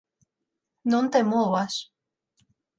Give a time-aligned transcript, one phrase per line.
[0.91, 1.73] Non te movas.